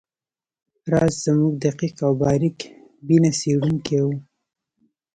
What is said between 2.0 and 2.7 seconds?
او باریک